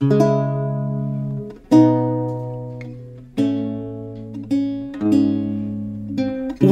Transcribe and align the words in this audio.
O 0.00 0.06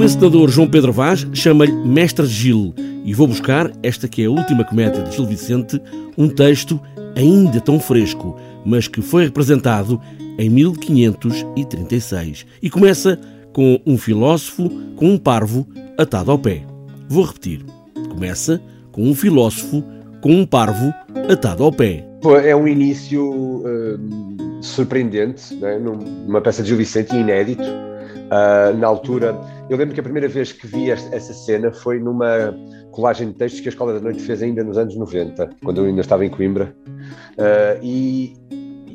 encenador 0.05 0.49
João 0.49 0.71
Pedro 0.71 0.93
Vaz 0.93 1.27
chama-lhe 1.33 1.73
Mestre 1.73 2.25
Gil 2.25 2.73
e 3.05 3.13
vou 3.13 3.27
buscar 3.27 3.73
esta 3.83 4.07
que 4.07 4.23
é 4.23 4.27
a 4.27 4.31
última 4.31 4.63
comédia 4.63 5.03
de 5.03 5.17
Gil 5.17 5.27
Vicente, 5.27 5.83
um 6.17 6.29
texto 6.29 6.81
ainda 7.17 7.61
tão 7.61 7.81
fresco, 7.81 8.39
mas 8.65 8.87
que 8.87 9.03
foi 9.03 9.25
representado 9.25 10.01
em 10.39 10.49
1536 10.49 12.47
e 12.63 12.71
começa 12.71 13.19
com 13.53 13.81
um 13.85 13.99
filósofo 13.99 14.71
com 14.95 15.11
um 15.11 15.19
parvo 15.19 15.67
atado 15.99 16.31
ao 16.31 16.39
pé. 16.39 16.63
Vou 17.09 17.25
repetir. 17.25 17.65
Começa 18.09 18.63
com 18.93 19.03
um 19.03 19.17
filósofo 19.17 19.83
com 20.21 20.31
um 20.31 20.47
parvo 20.47 20.95
atado 21.29 21.65
ao 21.65 21.73
pé. 21.73 22.07
É 22.35 22.57
um 22.57 22.67
início 22.67 23.31
uh, 23.31 24.63
surpreendente, 24.63 25.55
né? 25.55 25.79
numa 25.79 26.41
peça 26.41 26.63
de 26.63 26.69
Gil 26.69 26.79
Vicente 26.79 27.15
inédito. 27.15 27.63
Uh, 27.63 28.77
na 28.77 28.89
altura, 28.89 29.39
eu 29.71 29.77
lembro 29.77 29.95
que 29.95 30.01
a 30.01 30.03
primeira 30.03 30.27
vez 30.27 30.51
que 30.53 30.67
vi 30.67 30.91
essa 30.91 31.33
cena 31.33 31.73
foi 31.73 32.01
numa 32.01 32.53
colagem 32.91 33.29
de 33.29 33.35
textos 33.35 33.61
que 33.61 33.69
a 33.69 33.71
Escola 33.71 33.93
da 33.93 34.01
Noite 34.01 34.23
fez 34.23 34.43
ainda 34.43 34.65
nos 34.65 34.79
anos 34.79 34.97
90, 34.97 35.51
quando 35.63 35.83
eu 35.83 35.85
ainda 35.85 36.01
estava 36.01 36.25
em 36.25 36.31
Coimbra, 36.31 36.75
uh, 36.89 37.79
e, 37.83 38.35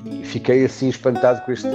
e, 0.05 0.25
fiquei 0.25 0.65
assim 0.65 0.89
espantado 0.89 1.45
com 1.45 1.51
este 1.51 1.67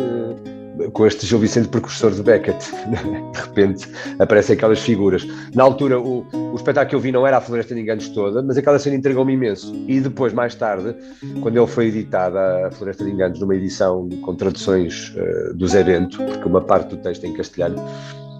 com 0.93 1.07
este 1.07 1.27
Gil 1.27 1.39
Vicente 1.39 1.69
precursor 1.69 2.11
de 2.13 2.23
Beckett. 2.23 2.59
De 3.33 3.41
repente 3.41 3.89
aparecem 4.19 4.57
aquelas 4.57 4.81
figuras. 4.81 5.27
Na 5.55 5.63
altura, 5.63 6.01
o, 6.01 6.27
o 6.33 6.55
espetáculo 6.55 6.91
que 6.91 6.95
eu 6.97 7.01
vi 7.01 7.13
não 7.13 7.27
era 7.27 7.39
a 7.39 7.41
Floresta 7.41 7.75
de 7.75 7.81
Enganos 7.81 8.09
toda, 8.11 8.43
mas 8.43 8.57
aquela 8.57 8.79
cena 8.79 8.97
entregou-me 8.97 9.33
imenso. 9.33 9.75
E 9.87 10.01
depois, 10.01 10.33
mais 10.33 10.55
tarde, 10.55 10.95
quando 11.41 11.57
ele 11.57 11.67
foi 11.67 11.87
editado, 11.87 12.39
a 12.39 12.71
Floresta 12.71 13.05
de 13.05 13.11
Enganos, 13.11 13.41
numa 13.41 13.55
edição 13.55 14.09
com 14.23 14.35
traduções 14.35 15.15
uh, 15.17 15.55
do 15.55 15.67
Zé 15.67 15.83
Bento, 15.83 16.19
porque 16.23 16.49
uma 16.49 16.61
parte 16.61 16.91
do 16.91 16.97
texto 16.99 17.25
é 17.25 17.29
em 17.29 17.33
castelhano, 17.33 17.77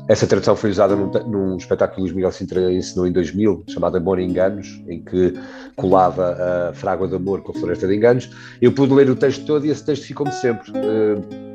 essa 0.09 0.27
tradução 0.27 0.55
foi 0.55 0.71
usada 0.71 0.95
num, 0.95 1.11
num 1.27 1.57
espetáculo 1.57 1.97
que 1.97 2.01
Luís 2.03 2.13
Miguel 2.13 2.31
Sintra 2.31 2.73
ensinou 2.73 3.07
em 3.09 3.13
2000, 3.13 3.65
chamado 3.69 3.97
Amor 3.97 4.21
e 4.21 4.25
Enganos, 4.25 4.81
em 4.89 5.03
que 5.03 5.35
colava 5.75 6.69
a 6.69 6.73
Frágua 6.75 7.09
de 7.09 7.17
Amor 7.17 7.43
com 7.43 7.51
a 7.51 7.55
Floresta 7.55 7.89
de 7.89 7.97
Enganos. 7.97 8.31
Eu 8.63 8.73
pude 8.73 8.95
ler 8.95 9.11
o 9.11 9.17
texto 9.17 9.45
todo 9.45 9.67
e 9.67 9.71
esse 9.71 9.85
texto 9.85 10.05
ficou-me 10.05 10.33
sempre. 10.33 10.71
Uh, 10.71 11.46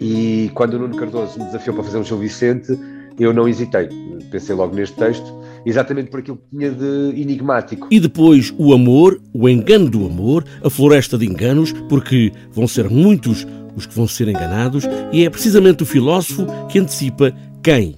e 0.00 0.50
quando 0.54 0.74
o 0.74 0.78
Nuno 0.78 0.96
Cardoso 0.96 1.38
me 1.38 1.44
desafiou 1.46 1.74
para 1.74 1.84
fazer 1.84 1.98
um 1.98 2.04
Gil 2.04 2.18
Vicente, 2.18 2.78
eu 3.18 3.32
não 3.32 3.48
hesitei. 3.48 3.88
Pensei 4.30 4.54
logo 4.54 4.74
neste 4.74 4.96
texto, 4.96 5.32
exatamente 5.64 6.10
por 6.10 6.20
aquilo 6.20 6.36
que 6.36 6.56
tinha 6.56 6.70
de 6.70 7.20
enigmático. 7.20 7.88
E 7.90 7.98
depois 7.98 8.54
o 8.58 8.72
amor, 8.72 9.20
o 9.32 9.48
engano 9.48 9.90
do 9.90 10.06
amor, 10.06 10.44
a 10.62 10.70
floresta 10.70 11.18
de 11.18 11.26
enganos, 11.26 11.72
porque 11.88 12.32
vão 12.52 12.68
ser 12.68 12.88
muitos 12.88 13.46
os 13.74 13.86
que 13.86 13.94
vão 13.94 14.08
ser 14.08 14.28
enganados, 14.28 14.84
e 15.12 15.24
é 15.24 15.30
precisamente 15.30 15.82
o 15.82 15.86
filósofo 15.86 16.46
que 16.68 16.78
antecipa 16.78 17.32
quem? 17.62 17.94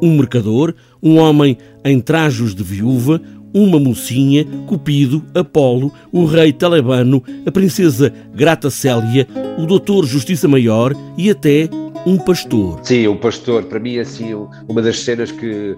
Um 0.00 0.16
mercador, 0.16 0.74
um 1.02 1.18
homem 1.18 1.58
em 1.84 2.00
trajos 2.00 2.54
de 2.54 2.62
viúva, 2.62 3.20
uma 3.52 3.78
mocinha, 3.78 4.44
Cupido, 4.66 5.24
Apolo, 5.34 5.92
o 6.12 6.24
rei 6.24 6.52
Talebano, 6.52 7.22
a 7.46 7.50
princesa 7.50 8.12
Grata 8.34 8.70
Célia, 8.70 9.26
o 9.58 9.66
doutor 9.66 10.04
Justiça 10.04 10.46
Maior 10.46 10.94
e 11.16 11.30
até 11.30 11.68
um 12.06 12.16
pastor. 12.18 12.80
Sim, 12.82 13.08
um 13.08 13.16
pastor. 13.16 13.64
Para 13.64 13.80
mim, 13.80 13.98
assim, 13.98 14.34
uma 14.68 14.82
das 14.82 15.00
cenas 15.00 15.30
que, 15.30 15.76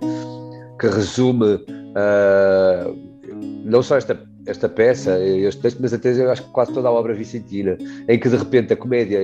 que 0.79 0.87
resume 0.87 1.55
uh, 1.55 3.11
não 3.65 3.83
só 3.83 3.97
esta, 3.97 4.21
esta 4.47 4.69
peça, 4.69 5.19
este 5.19 5.61
texto, 5.61 5.79
mas 5.81 5.93
até 5.93 6.11
acho 6.31 6.43
que 6.43 6.51
quase 6.51 6.73
toda 6.73 6.89
a 6.89 6.93
obra 6.93 7.15
vicentina, 7.15 7.77
em 8.09 8.19
que 8.19 8.29
de 8.29 8.37
repente 8.37 8.73
a 8.73 8.77
comédia 8.77 9.21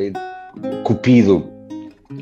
Cupido 0.84 1.55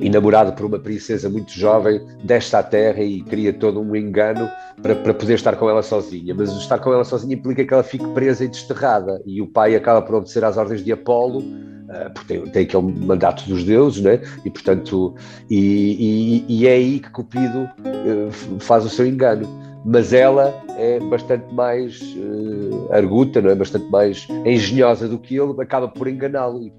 enamorado 0.01 0.53
por 0.53 0.67
uma 0.67 0.79
princesa 0.79 1.29
muito 1.29 1.53
jovem, 1.53 2.01
desce 2.23 2.55
à 2.57 2.63
terra 2.63 3.03
e 3.03 3.23
cria 3.23 3.53
todo 3.53 3.81
um 3.81 3.95
engano 3.95 4.49
para, 4.83 4.95
para 4.95 5.15
poder 5.15 5.35
estar 5.35 5.57
com 5.57 5.69
ela 5.69 5.83
sozinha. 5.83 6.35
Mas 6.35 6.51
estar 6.53 6.79
com 6.79 6.93
ela 6.93 7.05
sozinha 7.05 7.35
implica 7.35 7.65
que 7.65 7.75
ela 7.75 7.83
fique 7.83 8.07
presa 8.09 8.45
e 8.45 8.49
desterrada, 8.49 9.23
e 9.27 9.41
o 9.41 9.47
pai 9.47 9.75
acaba 9.77 10.03
por 10.03 10.17
obedecer 10.17 10.45
às 10.45 10.57
ordens 10.57 10.85
de 10.85 10.93
Apolo, 10.93 11.41
uh, 11.41 12.13
porque 12.15 12.35
tem, 12.35 12.47
tem 12.47 12.63
aquele 12.65 13.07
mandato 13.07 13.45
dos 13.49 13.65
deuses, 13.65 14.03
né? 14.03 14.21
e 14.45 14.51
portanto, 14.51 15.15
e, 15.51 16.45
e, 16.49 16.61
e 16.61 16.67
é 16.67 16.73
aí 16.73 17.01
que 17.01 17.11
Cupido 17.11 17.65
uh, 17.65 18.61
faz 18.61 18.85
o 18.85 18.89
seu 18.89 19.07
engano. 19.07 19.47
Mas 19.87 20.15
ela 20.15 20.55
é 20.79 20.99
bastante 20.99 21.53
mais 21.53 22.01
uh, 22.17 22.89
arguta, 22.91 23.43
não 23.43 23.51
é? 23.51 23.55
bastante 23.55 23.85
mais 23.91 24.27
engenhosa 24.47 25.07
do 25.07 25.19
que 25.19 25.37
ele, 25.37 25.53
acaba 25.61 25.89
por 25.89 26.09
enganá-lo. 26.09 26.73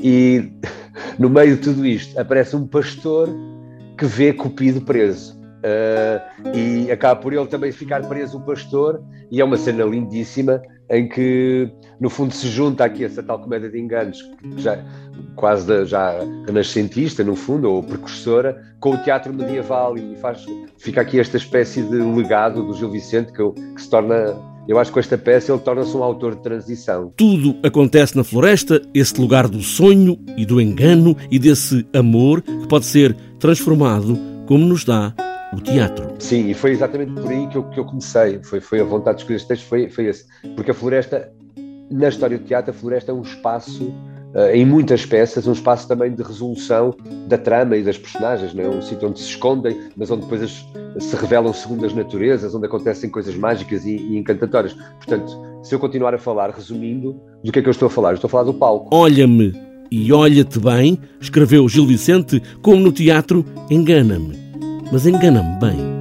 E 0.00 0.52
no 1.18 1.30
meio 1.30 1.56
de 1.56 1.62
tudo 1.62 1.86
isto, 1.86 2.18
aparece 2.18 2.56
um 2.56 2.66
pastor 2.66 3.28
que 3.96 4.06
vê 4.06 4.32
Cupido 4.32 4.80
preso. 4.80 5.42
Uh, 5.64 6.54
e 6.54 6.92
acaba 6.92 7.18
por 7.18 7.32
ele 7.32 7.46
também 7.46 7.72
ficar 7.72 8.06
preso 8.06 8.36
o 8.36 8.40
pastor, 8.42 9.02
e 9.30 9.40
é 9.40 9.44
uma 9.44 9.56
cena 9.56 9.84
lindíssima 9.84 10.60
em 10.90 11.08
que, 11.08 11.70
no 11.98 12.10
fundo, 12.10 12.34
se 12.34 12.48
junta 12.48 12.84
aqui 12.84 13.04
essa 13.04 13.22
tal 13.22 13.38
comédia 13.38 13.70
de 13.70 13.80
enganos, 13.80 14.18
já, 14.58 14.78
quase 15.36 15.66
da, 15.66 15.84
já 15.84 16.18
renascentista, 16.46 17.24
no 17.24 17.34
fundo, 17.34 17.72
ou 17.72 17.82
precursora, 17.82 18.62
com 18.78 18.90
o 18.90 18.98
teatro 18.98 19.32
medieval, 19.32 19.96
e 19.96 20.14
faz, 20.16 20.44
fica 20.76 21.00
aqui 21.00 21.18
esta 21.18 21.38
espécie 21.38 21.82
de 21.82 21.96
legado 21.96 22.62
do 22.62 22.74
Gil 22.74 22.90
Vicente 22.90 23.32
que, 23.32 23.50
que 23.74 23.80
se 23.80 23.88
torna 23.88 24.36
eu 24.66 24.78
acho 24.78 24.90
que 24.90 24.94
com 24.94 25.00
esta 25.00 25.18
peça 25.18 25.52
ele 25.52 25.60
torna-se 25.60 25.96
um 25.96 26.02
autor 26.02 26.34
de 26.34 26.42
transição. 26.42 27.12
Tudo 27.16 27.56
acontece 27.62 28.16
na 28.16 28.24
floresta, 28.24 28.80
esse 28.94 29.20
lugar 29.20 29.48
do 29.48 29.60
sonho 29.60 30.18
e 30.36 30.46
do 30.46 30.60
engano 30.60 31.16
e 31.30 31.38
desse 31.38 31.86
amor 31.94 32.40
que 32.42 32.66
pode 32.66 32.86
ser 32.86 33.14
transformado 33.38 34.18
como 34.46 34.64
nos 34.64 34.84
dá 34.84 35.14
o 35.52 35.60
teatro. 35.60 36.14
Sim, 36.18 36.48
e 36.50 36.54
foi 36.54 36.72
exatamente 36.72 37.12
por 37.12 37.30
aí 37.30 37.46
que 37.48 37.56
eu, 37.56 37.64
que 37.64 37.78
eu 37.78 37.84
comecei. 37.84 38.40
Foi, 38.42 38.60
foi 38.60 38.80
a 38.80 38.84
vontade 38.84 39.18
de 39.18 39.22
escolher 39.22 39.36
este 39.36 39.48
texto, 39.48 39.66
foi, 39.66 39.88
foi 39.88 40.06
esse. 40.06 40.24
Porque 40.56 40.70
a 40.70 40.74
floresta, 40.74 41.30
na 41.90 42.08
história 42.08 42.38
do 42.38 42.44
teatro, 42.44 42.70
a 42.70 42.74
floresta 42.74 43.12
é 43.12 43.14
um 43.14 43.22
espaço 43.22 43.92
em 44.52 44.64
muitas 44.64 45.06
peças, 45.06 45.46
um 45.46 45.52
espaço 45.52 45.86
também 45.86 46.12
de 46.12 46.22
resolução 46.22 46.94
da 47.28 47.38
trama 47.38 47.76
e 47.76 47.82
das 47.82 47.96
personagens, 47.96 48.52
não 48.52 48.64
é? 48.64 48.68
um 48.68 48.82
sítio 48.82 49.08
onde 49.08 49.20
se 49.20 49.26
escondem, 49.26 49.78
mas 49.96 50.10
onde 50.10 50.22
depois 50.22 50.42
as, 50.42 50.66
se 50.98 51.16
revelam 51.16 51.52
segundas 51.52 51.94
naturezas, 51.94 52.54
onde 52.54 52.66
acontecem 52.66 53.08
coisas 53.10 53.34
mágicas 53.36 53.84
e, 53.84 53.96
e, 53.96 54.16
encantatórias. 54.16 54.74
Portanto, 54.96 55.32
se 55.62 55.74
eu 55.74 55.78
continuar 55.78 56.14
a 56.14 56.18
falar, 56.18 56.50
resumindo, 56.50 57.20
do 57.42 57.52
que 57.52 57.60
é 57.60 57.62
que 57.62 57.68
eu 57.68 57.72
estou 57.72 57.86
a 57.86 57.90
falar? 57.90 58.14
Estou 58.14 58.28
a 58.28 58.30
falar 58.30 58.44
do 58.44 58.54
palco. 58.54 58.94
Olha-me 58.94 59.52
e 59.90 60.12
olha-te 60.12 60.58
bem, 60.58 60.98
escreveu 61.20 61.68
Gil 61.68 61.86
Vicente, 61.86 62.42
como 62.60 62.80
no 62.80 62.90
teatro, 62.90 63.44
engana-me, 63.70 64.36
mas 64.90 65.06
engana-me 65.06 65.58
bem. 65.60 65.93